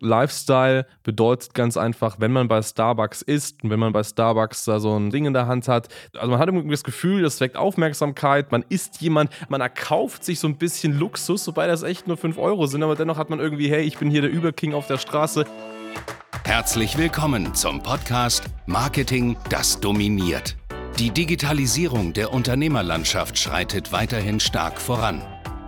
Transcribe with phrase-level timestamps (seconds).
[0.00, 4.80] Lifestyle bedeutet ganz einfach, wenn man bei Starbucks ist und wenn man bei Starbucks da
[4.80, 7.56] so ein Ding in der Hand hat, also man hat irgendwie das Gefühl, das weckt
[7.56, 12.16] Aufmerksamkeit, man ist jemand, man erkauft sich so ein bisschen Luxus, wobei das echt nur
[12.16, 14.86] 5 Euro sind, aber dennoch hat man irgendwie, hey, ich bin hier der Überking auf
[14.86, 15.44] der Straße.
[16.44, 20.56] Herzlich willkommen zum Podcast Marketing, das dominiert.
[20.98, 25.22] Die Digitalisierung der Unternehmerlandschaft schreitet weiterhin stark voran.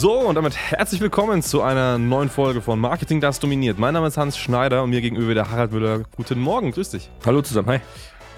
[0.00, 3.78] So, und damit herzlich willkommen zu einer neuen Folge von Marketing, das dominiert.
[3.78, 6.04] Mein Name ist Hans Schneider und mir gegenüber der Harald Müller.
[6.16, 7.10] Guten Morgen, grüß dich.
[7.26, 7.80] Hallo zusammen, hi.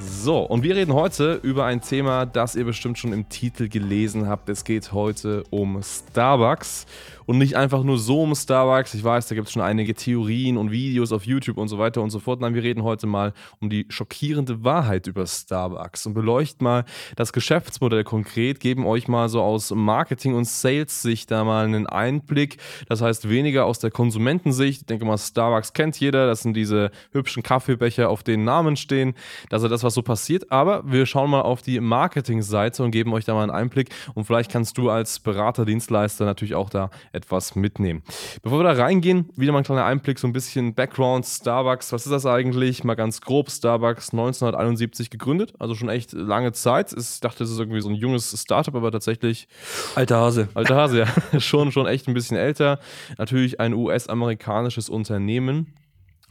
[0.05, 4.29] So, und wir reden heute über ein Thema, das ihr bestimmt schon im Titel gelesen
[4.29, 4.49] habt.
[4.49, 6.87] Es geht heute um Starbucks
[7.27, 8.95] und nicht einfach nur so um Starbucks.
[8.95, 12.03] Ich weiß, da gibt es schon einige Theorien und Videos auf YouTube und so weiter
[12.03, 12.41] und so fort.
[12.41, 16.85] Nein, wir reden heute mal um die schockierende Wahrheit über Starbucks und beleuchten mal
[17.17, 22.59] das Geschäftsmodell konkret, geben euch mal so aus Marketing- und Sales-Sicht da mal einen Einblick.
[22.89, 24.83] Das heißt, weniger aus der Konsumentensicht.
[24.83, 26.27] Ich denke mal, Starbucks kennt jeder.
[26.27, 29.15] Das sind diese hübschen Kaffeebecher, auf denen Namen stehen.
[29.49, 30.51] Das ist das, was so passiert.
[30.51, 33.91] Aber wir schauen mal auf die Marketing-Seite und geben euch da mal einen Einblick.
[34.15, 38.03] Und vielleicht kannst du als Berater, Dienstleister natürlich auch da etwas mitnehmen.
[38.43, 41.93] Bevor wir da reingehen, wieder mal ein kleiner Einblick, so ein bisschen Background Starbucks.
[41.93, 42.85] Was ist das eigentlich?
[42.85, 43.51] Mal ganz grob.
[43.51, 46.93] Starbucks 1971 gegründet, also schon echt lange Zeit.
[46.93, 49.49] Ich dachte, es ist irgendwie so ein junges Startup, aber tatsächlich.
[49.95, 50.49] Alter Hase.
[50.55, 51.07] Alter Hase, ja.
[51.41, 52.81] schon, schon echt ein bisschen älter.
[53.19, 55.75] Natürlich ein US-amerikanisches Unternehmen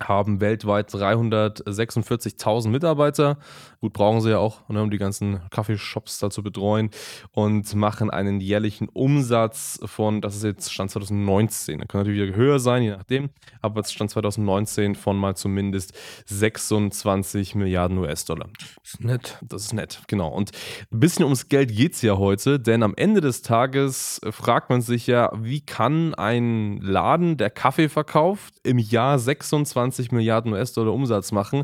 [0.08, 3.38] haben weltweit 346.000 Mitarbeiter.
[3.80, 6.90] Gut, brauchen sie ja auch, ne, um die ganzen Kaffeeshops da zu betreuen
[7.32, 12.36] und machen einen jährlichen Umsatz von, das ist jetzt Stand 2019, da kann natürlich wieder
[12.36, 13.30] höher sein, je nachdem,
[13.62, 15.94] aber jetzt Stand 2019 von mal zumindest
[16.26, 18.50] 26 Milliarden US-Dollar.
[18.58, 19.38] Das ist nett.
[19.42, 20.30] Das ist nett, genau.
[20.30, 20.52] Und
[20.92, 24.82] ein bisschen ums Geld geht es ja heute, denn am Ende des Tages fragt man
[24.82, 30.94] sich ja, wie kann ein Laden, der Kaffee verkauft, im Jahr 26 20 Milliarden US-Dollar
[30.94, 31.64] Umsatz machen.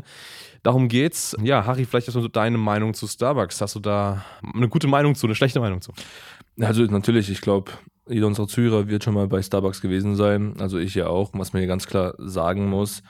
[0.62, 1.36] Darum geht's.
[1.42, 3.60] Ja, Harry, vielleicht hast du deine Meinung zu Starbucks.
[3.60, 4.24] Hast du da
[4.54, 5.92] eine gute Meinung zu, eine schlechte Meinung zu?
[6.60, 7.72] Also natürlich, ich glaube,
[8.08, 10.54] jeder unserer Zuhörer wird schon mal bei Starbucks gewesen sein.
[10.58, 11.30] Also ich ja auch.
[11.32, 13.02] Was man hier ganz klar sagen muss,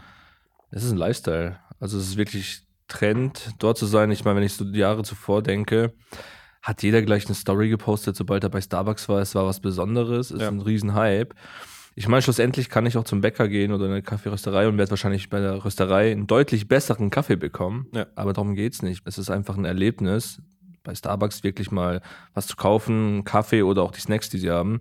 [0.70, 1.58] es ist ein Lifestyle.
[1.80, 4.10] Also es ist wirklich Trend, dort zu sein.
[4.10, 5.92] Ich meine, wenn ich so die Jahre zuvor denke,
[6.62, 9.20] hat jeder gleich eine Story gepostet, sobald er bei Starbucks war.
[9.20, 10.48] Es war was Besonderes, es ist ja.
[10.48, 11.34] ein Riesenhype.
[11.98, 14.91] Ich meine, schlussendlich kann ich auch zum Bäcker gehen oder in eine Kaffeerösterei und werde
[14.91, 17.88] wahrscheinlich bei der Rösterei einen deutlich besseren Kaffee bekommen.
[17.92, 18.06] Ja.
[18.14, 19.03] Aber darum geht es nicht.
[19.04, 20.41] Es ist einfach ein Erlebnis,
[20.84, 22.00] bei Starbucks wirklich mal
[22.34, 24.78] was zu kaufen, einen Kaffee oder auch die Snacks, die sie haben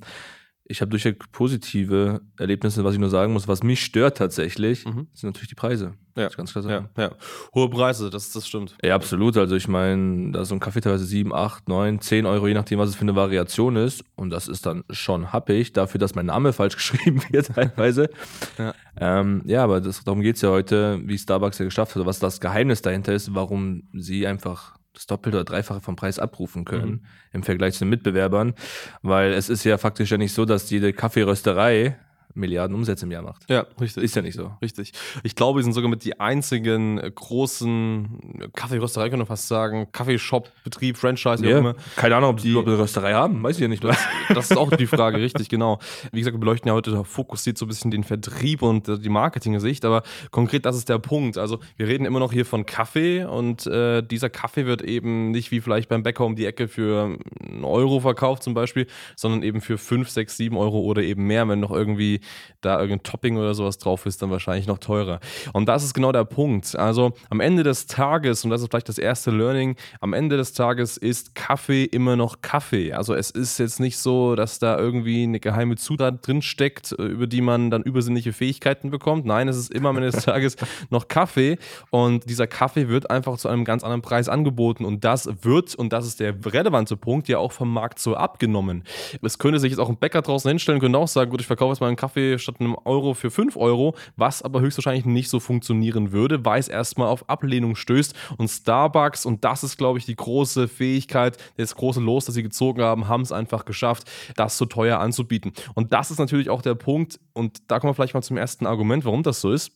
[0.70, 3.48] ich habe durchweg positive Erlebnisse, was ich nur sagen muss.
[3.48, 5.08] Was mich stört tatsächlich, mhm.
[5.14, 5.94] sind natürlich die Preise.
[6.16, 6.90] Ja, ganz klar sagen.
[6.98, 7.12] Ja, ja.
[7.54, 8.76] Hohe Preise, das, das stimmt.
[8.84, 9.38] Ja, absolut.
[9.38, 12.56] Also ich meine, da ist so ein Kaffee teilweise 7, 8, 9, 10 Euro, je
[12.56, 14.04] nachdem, was es für eine Variation ist.
[14.16, 18.10] Und das ist dann schon happig, dafür, dass mein Name falsch geschrieben wird teilweise.
[18.58, 18.74] ja.
[19.00, 22.18] Ähm, ja, aber das, darum geht es ja heute, wie Starbucks ja geschafft hat, was
[22.18, 26.92] das Geheimnis dahinter ist, warum sie einfach das Doppelte oder Dreifache vom Preis abrufen können
[26.92, 27.02] mhm.
[27.32, 28.54] im Vergleich zu den Mitbewerbern.
[29.02, 31.98] Weil es ist ja faktisch ja nicht so, dass jede Kaffeerösterei
[32.38, 33.50] Milliarden Umsätze im Jahr macht.
[33.50, 34.04] Ja, richtig.
[34.04, 34.52] Ist ja nicht so.
[34.62, 34.94] Richtig.
[35.24, 40.98] Ich glaube, wir sind sogar mit die einzigen großen Kaffeerösterei, kann man fast sagen, Kaffeeshop-Betrieb,
[40.98, 41.60] Franchise, yeah.
[41.60, 41.76] immer.
[41.96, 43.84] Keine Ahnung, ob die überhaupt eine Rösterei haben, weiß ich ja nicht.
[43.84, 43.98] Das,
[44.30, 45.80] das ist auch die Frage, richtig, genau.
[46.12, 49.84] Wie gesagt, wir beleuchten ja heute fokussiert so ein bisschen den Vertrieb und die Marketing-Sicht,
[49.86, 51.38] aber konkret, das ist der Punkt.
[51.38, 55.52] Also, wir reden immer noch hier von Kaffee und äh, dieser Kaffee wird eben nicht
[55.52, 59.62] wie vielleicht beim Bäcker um die Ecke für einen Euro verkauft zum Beispiel, sondern eben
[59.62, 62.22] für 5, 6, 7 Euro oder eben mehr, wenn noch irgendwie
[62.62, 65.20] da irgendein Topping oder sowas drauf ist, dann wahrscheinlich noch teurer.
[65.54, 66.76] Und das ist genau der Punkt.
[66.76, 70.54] Also am Ende des Tages, und das ist vielleicht das erste Learning, am Ende des
[70.54, 72.94] Tages ist Kaffee immer noch Kaffee.
[72.94, 77.28] Also es ist jetzt nicht so, dass da irgendwie eine geheime Zutat drin steckt, über
[77.28, 79.26] die man dann übersinnliche Fähigkeiten bekommt.
[79.26, 80.58] Nein, es ist immer am Ende des Tages
[80.90, 81.58] noch Kaffee
[81.92, 85.94] und dieser Kaffee wird einfach zu einem ganz anderen Preis angeboten und das wird, und
[85.94, 88.84] das ist der relevante Punkt, ja auch vom Markt so abgenommen.
[89.22, 91.72] Es könnte sich jetzt auch ein Bäcker draußen hinstellen, könnte auch sagen, gut, ich verkaufe
[91.72, 95.30] jetzt mal einen Kaffee Kaffee statt einem Euro für 5 Euro, was aber höchstwahrscheinlich nicht
[95.30, 98.16] so funktionieren würde, weil es erstmal auf Ablehnung stößt.
[98.38, 102.44] Und Starbucks, und das ist, glaube ich, die große Fähigkeit, das große Los, das sie
[102.44, 105.52] gezogen haben, haben es einfach geschafft, das so teuer anzubieten.
[105.76, 108.66] Und das ist natürlich auch der Punkt, und da kommen wir vielleicht mal zum ersten
[108.66, 109.74] Argument, warum das so ist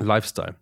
[0.00, 0.54] Lifestyle.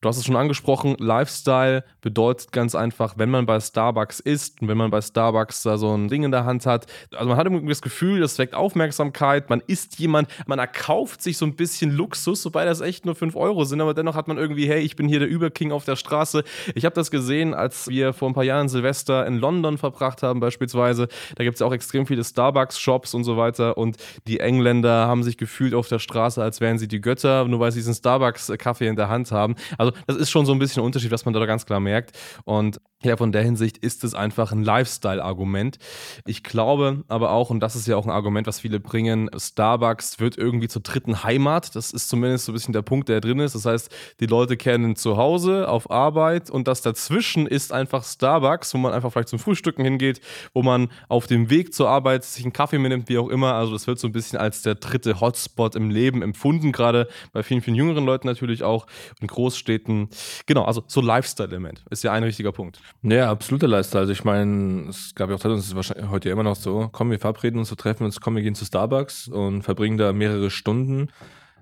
[0.00, 4.68] Du hast es schon angesprochen, Lifestyle bedeutet ganz einfach, wenn man bei Starbucks ist und
[4.68, 7.46] wenn man bei Starbucks da so ein Ding in der Hand hat, also man hat
[7.46, 11.90] irgendwie das Gefühl, das weckt Aufmerksamkeit, man ist jemand, man erkauft sich so ein bisschen
[11.90, 14.96] Luxus, wobei das echt nur 5 Euro sind, aber dennoch hat man irgendwie, hey, ich
[14.96, 16.42] bin hier der Überking auf der Straße.
[16.74, 20.40] Ich habe das gesehen, als wir vor ein paar Jahren Silvester in London verbracht haben
[20.40, 23.96] beispielsweise, da gibt es auch extrem viele Starbucks-Shops und so weiter und
[24.26, 27.72] die Engländer haben sich gefühlt auf der Straße, als wären sie die Götter, nur weil
[27.72, 29.54] sie diesen Starbucks-Kaffee Kaffee in der Hand haben.
[29.76, 32.18] Also das ist schon so ein bisschen ein Unterschied, was man da ganz klar merkt.
[32.44, 35.78] Und ja, von der Hinsicht ist es einfach ein Lifestyle-Argument.
[36.24, 40.20] Ich glaube aber auch, und das ist ja auch ein Argument, was viele bringen, Starbucks
[40.20, 41.74] wird irgendwie zur dritten Heimat.
[41.74, 43.54] Das ist zumindest so ein bisschen der Punkt, der drin ist.
[43.54, 48.72] Das heißt, die Leute kennen zu Hause, auf Arbeit und das dazwischen ist einfach Starbucks,
[48.72, 50.20] wo man einfach vielleicht zum Frühstücken hingeht,
[50.54, 53.54] wo man auf dem Weg zur Arbeit sich einen Kaffee mitnimmt, wie auch immer.
[53.54, 57.42] Also das wird so ein bisschen als der dritte Hotspot im Leben empfunden, gerade bei
[57.42, 58.86] vielen, vielen jüngeren Leuten natürlich auch
[59.20, 60.08] in Großstädten.
[60.46, 62.80] Genau, also so Lifestyle-Element ist ja ein richtiger Punkt.
[63.02, 64.00] Ja, absoluter Lifestyle.
[64.00, 66.56] Also ich meine, es gab ja auch Zeit, und es ist wahrscheinlich heute immer noch
[66.56, 69.98] so, komm, wir verabreden uns, wir treffen uns, komm, wir gehen zu Starbucks und verbringen
[69.98, 71.08] da mehrere Stunden.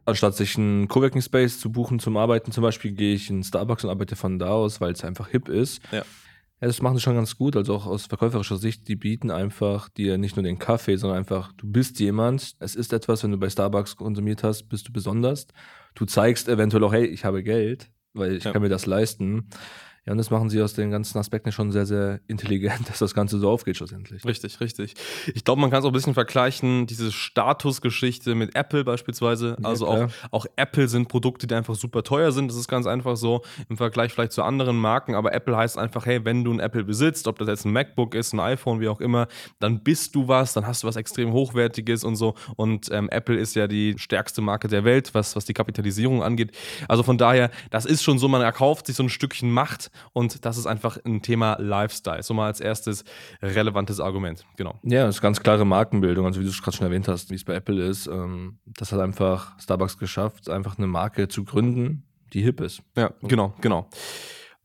[0.06, 3.85] Anstatt sich einen Coworking Space zu buchen zum Arbeiten zum Beispiel, gehe ich in Starbucks
[3.85, 5.82] und arbeite von da aus, weil es einfach hip ist.
[5.93, 6.02] Ja.
[6.61, 9.89] Ja, das machen sie schon ganz gut, also auch aus verkäuferischer Sicht, die bieten einfach
[9.89, 13.39] dir nicht nur den Kaffee, sondern einfach, du bist jemand, es ist etwas, wenn du
[13.39, 15.47] bei Starbucks konsumiert hast, bist du besonders.
[15.95, 18.53] Du zeigst eventuell auch, hey, ich habe Geld, weil ich ja.
[18.53, 19.49] kann mir das leisten.
[20.06, 23.12] Ja, und das machen sie aus den ganzen Aspekten schon sehr, sehr intelligent, dass das
[23.12, 24.25] Ganze so aufgeht schlussendlich.
[24.25, 24.94] Richtig, richtig.
[25.35, 29.58] Ich glaube, man kann es auch ein bisschen vergleichen, diese Statusgeschichte mit Apple beispielsweise.
[29.62, 32.49] Also ja, auch, auch Apple sind Produkte, die einfach super teuer sind.
[32.50, 35.14] Das ist ganz einfach so im Vergleich vielleicht zu anderen Marken.
[35.14, 38.14] Aber Apple heißt einfach, hey, wenn du ein Apple besitzt, ob das jetzt ein MacBook
[38.14, 41.32] ist, ein iPhone, wie auch immer, dann bist du was, dann hast du was extrem
[41.32, 42.35] Hochwertiges und so.
[42.56, 46.56] Und ähm, Apple ist ja die stärkste Marke der Welt, was, was die Kapitalisierung angeht.
[46.88, 50.45] Also von daher, das ist schon so, man erkauft sich so ein Stückchen Macht und
[50.45, 52.23] das ist einfach ein Thema Lifestyle.
[52.23, 53.05] So mal als erstes
[53.43, 54.45] relevantes Argument.
[54.57, 54.79] Genau.
[54.83, 56.27] Ja, das ist ganz klare Markenbildung.
[56.27, 58.93] Also wie du es gerade schon erwähnt hast, wie es bei Apple ist, ähm, das
[58.93, 62.83] hat einfach Starbucks geschafft, einfach eine Marke zu gründen, die hip ist.
[62.97, 63.89] Ja, genau, genau.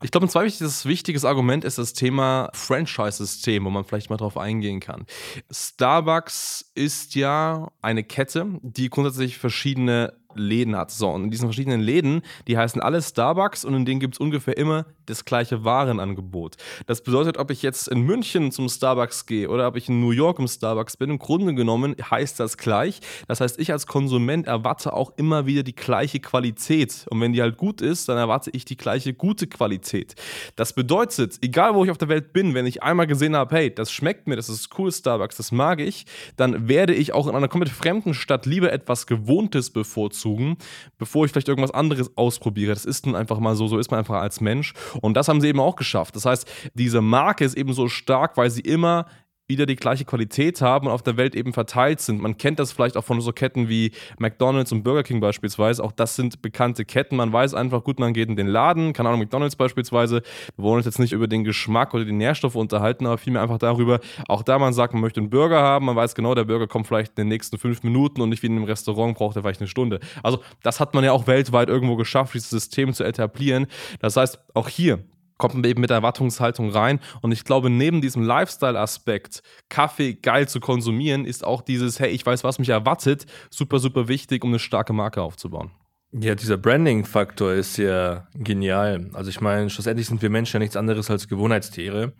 [0.02, 4.36] Ich glaube, ein zweites wichtiges Argument ist das Thema Franchise-System, wo man vielleicht mal drauf
[4.36, 5.06] eingehen kann.
[5.50, 10.90] Starbucks ist ja eine Kette, die grundsätzlich verschiedene Läden hat.
[10.90, 14.20] So, und in diesen verschiedenen Läden, die heißen alle Starbucks und in denen gibt es
[14.20, 16.56] ungefähr immer das gleiche Warenangebot.
[16.86, 20.10] Das bedeutet, ob ich jetzt in München zum Starbucks gehe oder ob ich in New
[20.10, 23.00] York im Starbucks bin, im Grunde genommen heißt das gleich.
[23.28, 27.06] Das heißt, ich als Konsument erwarte auch immer wieder die gleiche Qualität.
[27.10, 30.14] Und wenn die halt gut ist, dann erwarte ich die gleiche gute Qualität.
[30.56, 33.74] Das bedeutet, egal wo ich auf der Welt bin, wenn ich einmal gesehen habe, hey,
[33.74, 36.06] das schmeckt mir, das ist cool Starbucks, das mag ich,
[36.36, 40.56] dann werde ich auch in einer komplett fremden Stadt lieber etwas Gewohntes bevorzugen bevorzugen,
[40.98, 42.72] bevor ich vielleicht irgendwas anderes ausprobiere.
[42.72, 44.74] Das ist nun einfach mal so, so ist man einfach als Mensch.
[45.00, 46.16] Und das haben sie eben auch geschafft.
[46.16, 49.06] Das heißt, diese Marke ist eben so stark, weil sie immer
[49.48, 52.20] wieder die gleiche Qualität haben und auf der Welt eben verteilt sind.
[52.20, 55.82] Man kennt das vielleicht auch von so Ketten wie McDonald's und Burger King beispielsweise.
[55.84, 57.16] Auch das sind bekannte Ketten.
[57.16, 60.22] Man weiß einfach, gut, man geht in den Laden, keine Ahnung, McDonald's beispielsweise.
[60.56, 63.58] Wir wollen uns jetzt nicht über den Geschmack oder die Nährstoffe unterhalten, aber vielmehr einfach
[63.58, 66.66] darüber, auch da man sagt, man möchte einen Burger haben, man weiß genau, der Burger
[66.66, 69.42] kommt vielleicht in den nächsten fünf Minuten und nicht wie in einem Restaurant braucht er
[69.42, 70.00] vielleicht eine Stunde.
[70.22, 73.66] Also das hat man ja auch weltweit irgendwo geschafft, dieses System zu etablieren.
[74.00, 75.04] Das heißt, auch hier
[75.38, 77.00] kommt man eben mit Erwartungshaltung rein.
[77.22, 82.24] Und ich glaube, neben diesem Lifestyle-Aspekt, Kaffee geil zu konsumieren, ist auch dieses, hey, ich
[82.24, 85.70] weiß, was mich erwartet, super, super wichtig, um eine starke Marke aufzubauen.
[86.12, 89.10] Ja, dieser Branding-Faktor ist ja genial.
[89.12, 92.14] Also ich meine, schlussendlich sind wir Menschen ja nichts anderes als Gewohnheitstiere.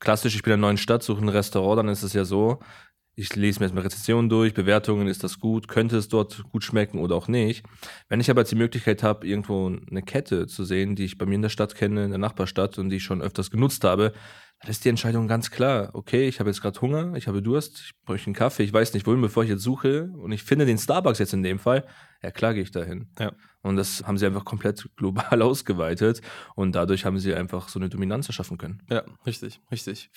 [0.00, 2.60] Klassisch, ich bin in einer neuen Stadt, suche ein Restaurant, dann ist es ja so,
[3.14, 6.98] ich lese mir erstmal Rezessionen durch, Bewertungen, ist das gut, könnte es dort gut schmecken
[6.98, 7.64] oder auch nicht.
[8.08, 11.26] Wenn ich aber jetzt die Möglichkeit habe, irgendwo eine Kette zu sehen, die ich bei
[11.26, 14.12] mir in der Stadt kenne, in der Nachbarstadt und die ich schon öfters genutzt habe,
[14.60, 15.90] dann ist die Entscheidung ganz klar.
[15.92, 18.94] Okay, ich habe jetzt gerade Hunger, ich habe Durst, ich bräuchte einen Kaffee, ich weiß
[18.94, 21.84] nicht wohin, bevor ich jetzt suche und ich finde den Starbucks jetzt in dem Fall,
[22.22, 23.08] ja klar gehe ich dahin.
[23.18, 23.32] Ja.
[23.62, 26.20] Und das haben sie einfach komplett global ausgeweitet
[26.54, 28.82] und dadurch haben sie einfach so eine Dominanz erschaffen können.
[28.90, 30.10] Ja, richtig, richtig.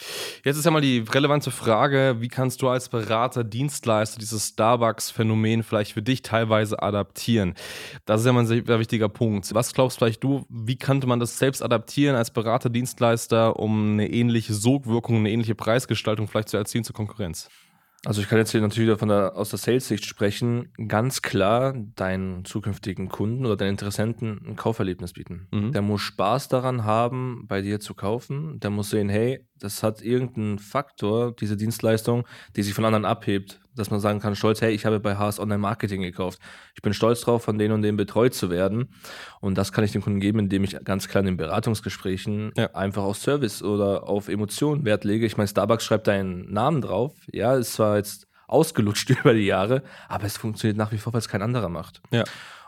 [0.44, 5.64] Jetzt ist ja mal die relevante Frage, wie kannst du als Berater, Dienstleister dieses Starbucks-Phänomen
[5.64, 7.54] vielleicht für dich teilweise adaptieren?
[8.06, 9.54] Das ist ja mal ein sehr wichtiger Punkt.
[9.54, 14.10] Was glaubst vielleicht du, wie könnte man das selbst adaptieren als Berater, Dienstleister, um eine
[14.10, 17.50] ähnliche Sogwirkung, eine ähnliche Preisgestaltung vielleicht zu erzielen zur Konkurrenz?
[18.06, 20.70] Also ich kann jetzt hier natürlich wieder von der, aus der Sales-Sicht sprechen.
[20.88, 25.48] Ganz klar deinen zukünftigen Kunden oder deinen Interessenten ein Kauferlebnis bieten.
[25.52, 25.72] Mhm.
[25.72, 28.60] Der muss Spaß daran haben, bei dir zu kaufen.
[28.60, 33.60] Der muss sehen, hey, das hat irgendeinen Faktor, diese Dienstleistung, die sich von anderen abhebt.
[33.78, 36.40] dass man sagen kann, stolz, hey, ich habe bei Haas Online Marketing gekauft.
[36.76, 38.88] Ich bin stolz drauf, von denen und denen betreut zu werden.
[39.42, 42.74] Und das kann ich dem Kunden geben, indem ich ganz klar in den Beratungsgesprächen ja.
[42.74, 45.26] einfach auf Service oder auf Emotionen Wert lege.
[45.26, 47.16] Ich meine, Starbucks schreibt deinen Namen drauf.
[47.34, 51.20] Ja, ist zwar jetzt ausgelutscht über die Jahre, aber es funktioniert nach wie vor, weil
[51.20, 52.02] es kein anderer macht.
[52.12, 52.24] Ja.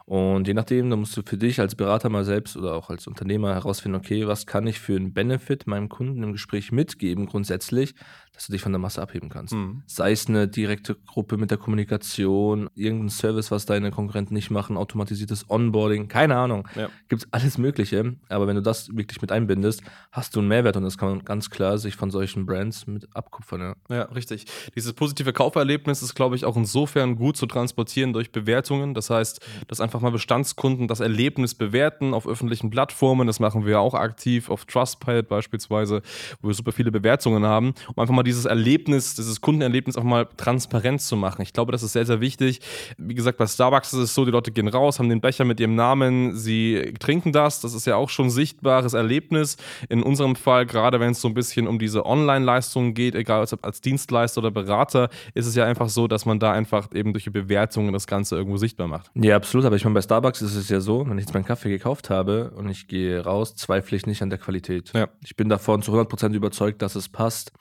[0.10, 3.08] Und je nachdem, da musst du für dich als Berater mal selbst oder auch als
[3.08, 7.94] Unternehmer herausfinden, okay, was kann ich für einen Benefit meinem Kunden im Gespräch mitgeben grundsätzlich,
[8.38, 9.56] dass du dich von der Masse abheben kannst.
[9.56, 9.82] Mhm.
[9.88, 14.77] Sei es eine direkte Gruppe mit der Kommunikation, irgendein Service, was deine Konkurrenten nicht machen,
[14.77, 16.67] automatisiertes Onboarding, keine Ahnung.
[16.75, 16.89] Ja.
[17.10, 18.15] Gibt alles Mögliche.
[18.29, 21.25] Aber wenn du das wirklich mit einbindest, hast du einen Mehrwert und das kann man
[21.25, 23.74] ganz klar sich von solchen Brands mit abkupfern.
[23.89, 24.46] Ja, ja richtig.
[24.75, 28.94] Dieses positive Kauferlebnis ist, glaube ich, auch insofern gut zu transportieren durch Bewertungen.
[28.94, 33.25] Das heißt, dass einfach mal Bestandskunden das Erlebnis bewerten auf öffentlichen Plattformen.
[33.25, 36.03] Das machen wir auch aktiv auf Trustpilot beispielsweise,
[36.41, 40.27] wo wir super viele Bewertungen haben, um einfach mal dieses Erlebnis, dieses Kundenerlebnis auch mal
[40.38, 41.41] transparent zu machen.
[41.41, 42.62] Ich glaube, das ist sehr, sehr wichtig.
[42.98, 45.60] Wie gesagt, bei Starbucks ist es so, die Leute gehen raus, haben den Becher mit
[45.60, 47.62] ihrem Namen, sie trinken das.
[47.62, 49.57] Das ist ja auch schon ein sichtbares Erlebnis.
[49.89, 53.65] In unserem Fall, gerade wenn es so ein bisschen um diese Online-Leistungen geht, egal ob
[53.65, 57.24] als Dienstleister oder Berater, ist es ja einfach so, dass man da einfach eben durch
[57.24, 59.12] die Bewertungen das Ganze irgendwo sichtbar macht.
[59.15, 59.65] Ja, absolut.
[59.65, 62.10] Aber ich meine, bei Starbucks ist es ja so, wenn ich jetzt meinen Kaffee gekauft
[62.10, 64.91] habe und ich gehe raus, zweifle ich nicht an der Qualität.
[64.93, 65.07] Ja.
[65.24, 67.51] Ich bin davon zu 100% überzeugt, dass es passt.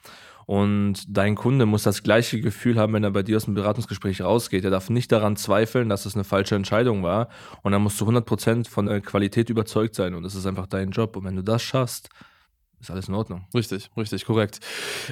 [0.47, 4.21] Und dein Kunde muss das gleiche Gefühl haben, wenn er bei dir aus dem Beratungsgespräch
[4.21, 4.63] rausgeht.
[4.63, 7.27] Er darf nicht daran zweifeln, dass es eine falsche Entscheidung war.
[7.63, 10.15] Und er muss zu 100% von der Qualität überzeugt sein.
[10.15, 11.17] Und das ist einfach dein Job.
[11.17, 12.07] Und wenn du das schaffst,
[12.87, 13.45] ist alles in Ordnung.
[13.53, 14.59] Richtig, richtig, korrekt.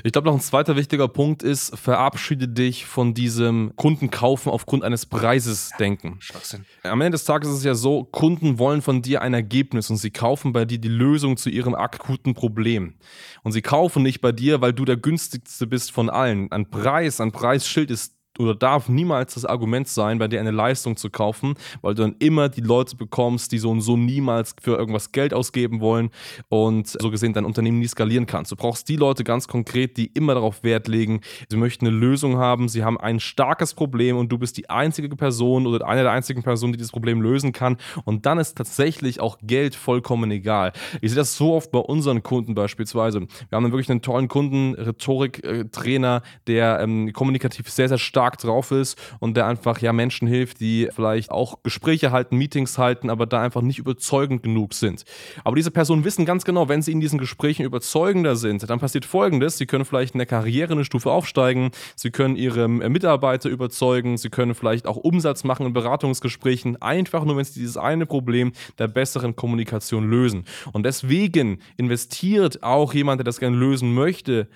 [0.03, 5.05] Ich glaube, noch ein zweiter wichtiger Punkt ist, verabschiede dich von diesem Kundenkaufen aufgrund eines
[5.05, 6.17] Preises denken.
[6.20, 6.65] Schwachsinn.
[6.84, 9.98] Am Ende des Tages ist es ja so, Kunden wollen von dir ein Ergebnis und
[9.98, 12.96] sie kaufen bei dir die Lösung zu ihrem akuten Problem.
[13.44, 16.51] Und sie kaufen nicht bei dir, weil du der günstigste bist von allen.
[16.51, 20.98] Ein Preis, ein Preisschild ist oder darf niemals das Argument sein, bei dir eine Leistung
[20.98, 24.77] zu kaufen, weil du dann immer die Leute bekommst, die so und so niemals für
[24.77, 26.10] irgendwas Geld ausgeben wollen
[26.50, 28.51] und so gesehen dein Unternehmen nie skalieren kannst.
[28.51, 32.38] Du brauchst die Leute ganz konkret, die immer darauf Wert legen, sie möchten eine Lösung
[32.38, 36.12] haben, sie haben ein starkes Problem und du bist die einzige Person oder eine der
[36.12, 40.74] einzigen Personen, die dieses Problem lösen kann und dann ist tatsächlich auch Geld vollkommen egal.
[41.01, 43.22] Ich sehe das so oft bei unseren Kunden beispielsweise.
[43.22, 48.38] Wir haben dann wirklich einen tollen Kunden, Rhetorik-Trainer, der ähm, kommunikativ sehr, sehr stark stark
[48.39, 53.12] drauf ist und der einfach ja Menschen hilft, die vielleicht auch Gespräche halten, Meetings halten,
[53.12, 55.03] aber da einfach nicht überzeugend genug sind.
[55.44, 59.05] Aber diese Personen wissen ganz genau, wenn sie in diesen Gesprächen überzeugender sind, dann passiert
[59.05, 64.17] folgendes, sie können vielleicht in der Karriere eine Stufe aufsteigen, sie können ihre Mitarbeiter überzeugen,
[64.17, 68.53] sie können vielleicht auch Umsatz machen in Beratungsgesprächen, einfach nur wenn sie dieses eine Problem
[68.79, 70.46] der besseren Kommunikation lösen.
[70.74, 74.48] Und deswegen investiert auch jemand, der das gerne lösen möchte,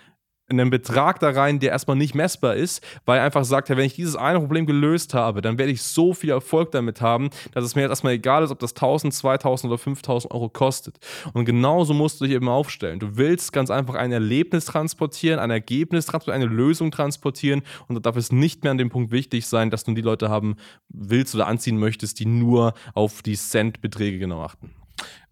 [0.49, 3.95] einen Betrag da rein, der erstmal nicht messbar ist, weil er einfach sagt, wenn ich
[3.95, 7.75] dieses eine Problem gelöst habe, dann werde ich so viel Erfolg damit haben, dass es
[7.75, 10.97] mir jetzt erstmal egal ist, ob das 1000, 2000 oder 5000 Euro kostet.
[11.33, 12.99] Und genauso musst du dich eben aufstellen.
[12.99, 17.99] Du willst ganz einfach ein Erlebnis transportieren, ein Ergebnis transportieren, eine Lösung transportieren und da
[17.99, 20.55] darf es nicht mehr an dem Punkt wichtig sein, dass du die Leute haben
[20.89, 24.71] willst oder anziehen möchtest, die nur auf die Centbeträge genau achten.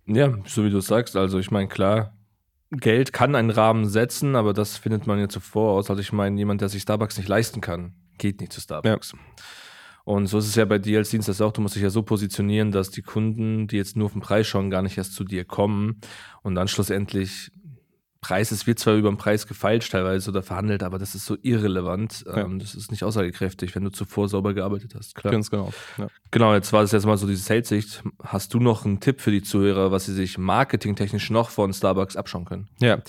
[0.05, 2.16] Ja, so wie du sagst, also ich meine, klar,
[2.71, 5.89] Geld kann einen Rahmen setzen, aber das findet man ja zuvor aus.
[5.89, 9.13] Also ich meine, jemand, der sich Starbucks nicht leisten kann, geht nicht zu Starbucks.
[9.13, 9.19] Ja.
[10.03, 11.51] Und so ist es ja bei dir als Dienstleister auch.
[11.51, 14.47] Du musst dich ja so positionieren, dass die Kunden, die jetzt nur auf den Preis
[14.47, 16.00] schauen, gar nicht erst zu dir kommen
[16.43, 17.51] und dann schlussendlich
[18.21, 21.38] Preis, es wird zwar über den Preis gefeilscht teilweise oder verhandelt, aber das ist so
[21.41, 22.24] irrelevant.
[22.25, 22.38] Ja.
[22.38, 25.15] Ähm, das ist nicht aussagekräftig, wenn du zuvor sauber gearbeitet hast.
[25.15, 25.31] Klar.
[25.31, 25.71] Ganz genau.
[25.97, 26.07] Ja.
[26.31, 28.03] Genau, jetzt war das jetzt mal so diese Sales-Sicht.
[28.24, 32.15] Hast du noch einen Tipp für die Zuhörer, was sie sich marketingtechnisch noch von Starbucks
[32.15, 32.67] abschauen können?
[32.79, 33.00] Ja,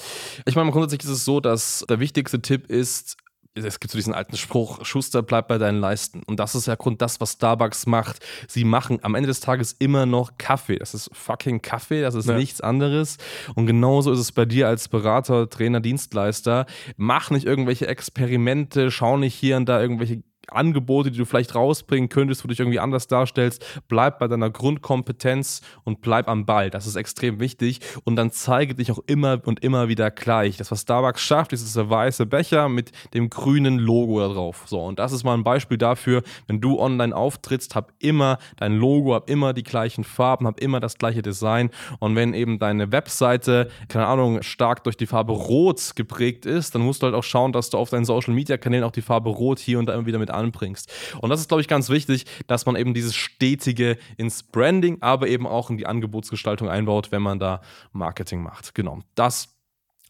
[0.44, 3.16] ich meine, grundsätzlich ist es so, dass der wichtigste Tipp ist,
[3.64, 6.22] es gibt so diesen alten Spruch, Schuster bleibt bei deinen Leisten.
[6.26, 8.24] Und das ist ja Grund das, was Starbucks macht.
[8.46, 10.76] Sie machen am Ende des Tages immer noch Kaffee.
[10.76, 12.36] Das ist fucking Kaffee, das ist ja.
[12.36, 13.18] nichts anderes.
[13.54, 16.66] Und genauso ist es bei dir als Berater, Trainer, Dienstleister.
[16.96, 20.22] Mach nicht irgendwelche Experimente, schau nicht hier und da irgendwelche
[20.52, 24.50] Angebote, die du vielleicht rausbringen könntest, wo du dich irgendwie anders darstellst, bleib bei deiner
[24.50, 26.70] Grundkompetenz und bleib am Ball.
[26.70, 27.80] Das ist extrem wichtig.
[28.04, 30.56] Und dann zeige dich auch immer und immer wieder gleich.
[30.56, 34.64] Das, was Starbucks schafft, ist dieser weiße Becher mit dem grünen Logo da drauf.
[34.66, 38.76] So, und das ist mal ein Beispiel dafür, wenn du online auftrittst, hab immer dein
[38.76, 41.70] Logo, hab immer die gleichen Farben, hab immer das gleiche Design.
[41.98, 46.82] Und wenn eben deine Webseite, keine Ahnung, stark durch die Farbe Rot geprägt ist, dann
[46.82, 49.30] musst du halt auch schauen, dass du auf deinen Social Media Kanälen auch die Farbe
[49.30, 50.90] Rot hier und da immer wieder mit anbringst.
[51.20, 55.28] Und das ist, glaube ich, ganz wichtig, dass man eben dieses Stetige ins Branding, aber
[55.28, 57.60] eben auch in die Angebotsgestaltung einbaut, wenn man da
[57.92, 58.74] Marketing macht.
[58.74, 59.00] Genau.
[59.14, 59.57] Das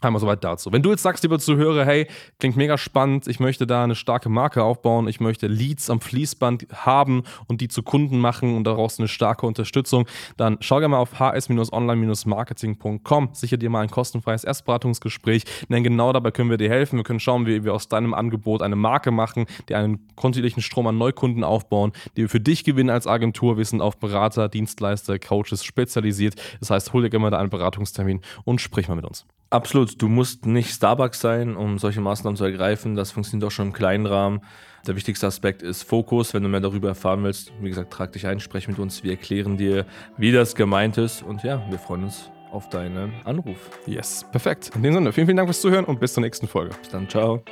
[0.01, 0.73] Einmal soweit dazu.
[0.73, 2.07] Wenn du jetzt sagst, lieber Zuhörer, hey,
[2.39, 6.69] klingt mega spannend, ich möchte da eine starke Marke aufbauen, ich möchte Leads am Fließband
[6.73, 10.99] haben und die zu Kunden machen und daraus eine starke Unterstützung, dann schau gerne mal
[10.99, 16.99] auf hs-online-marketing.com, sicher dir mal ein kostenfreies Erstberatungsgespräch, denn genau dabei können wir dir helfen.
[16.99, 20.87] Wir können schauen, wie wir aus deinem Angebot eine Marke machen, die einen kontinuierlichen Strom
[20.87, 23.59] an Neukunden aufbauen, die wir für dich gewinnen als Agentur.
[23.59, 26.37] Wir sind auf Berater, Dienstleister, Coaches spezialisiert.
[26.61, 29.27] Das heißt, hol dir gerne mal da einen Beratungstermin und sprich mal mit uns.
[29.51, 30.01] Absolut.
[30.01, 32.95] Du musst nicht Starbucks sein, um solche Maßnahmen zu ergreifen.
[32.95, 34.41] Das funktioniert auch schon im kleinen Rahmen.
[34.87, 36.35] Der wichtigste Aspekt ist Fokus.
[36.35, 39.03] Wenn du mehr darüber erfahren willst, wie gesagt, trag dich ein, sprech mit uns.
[39.03, 39.87] Wir erklären dir,
[40.17, 41.23] wie das gemeint ist.
[41.23, 43.71] Und ja, wir freuen uns auf deinen Anruf.
[43.87, 44.71] Yes, perfekt.
[44.75, 46.75] In dem Sinne, vielen, vielen Dank fürs Zuhören und bis zur nächsten Folge.
[46.81, 47.43] Bis dann, ciao.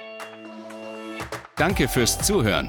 [1.56, 2.68] Danke fürs Zuhören.